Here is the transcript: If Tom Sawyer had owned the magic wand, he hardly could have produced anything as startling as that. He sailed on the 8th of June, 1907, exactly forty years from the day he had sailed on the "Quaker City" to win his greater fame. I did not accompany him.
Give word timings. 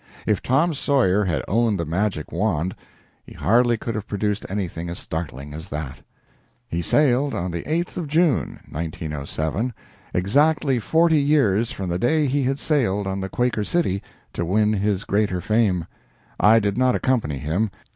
If 0.25 0.41
Tom 0.41 0.73
Sawyer 0.73 1.25
had 1.25 1.43
owned 1.47 1.79
the 1.79 1.85
magic 1.85 2.31
wand, 2.31 2.75
he 3.23 3.33
hardly 3.33 3.77
could 3.77 3.93
have 3.93 4.07
produced 4.07 4.47
anything 4.49 4.89
as 4.89 4.97
startling 4.97 5.53
as 5.53 5.69
that. 5.69 5.99
He 6.67 6.81
sailed 6.81 7.35
on 7.35 7.51
the 7.51 7.61
8th 7.65 7.97
of 7.97 8.07
June, 8.07 8.61
1907, 8.69 9.75
exactly 10.11 10.79
forty 10.79 11.19
years 11.21 11.71
from 11.71 11.89
the 11.89 11.99
day 11.99 12.25
he 12.25 12.41
had 12.41 12.57
sailed 12.57 13.05
on 13.05 13.21
the 13.21 13.29
"Quaker 13.29 13.63
City" 13.63 14.01
to 14.33 14.43
win 14.43 14.73
his 14.73 15.03
greater 15.03 15.39
fame. 15.39 15.85
I 16.39 16.57
did 16.59 16.79
not 16.79 16.95
accompany 16.95 17.37
him. 17.37 17.69